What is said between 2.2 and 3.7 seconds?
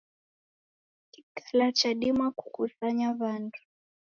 kukusanya w'andu.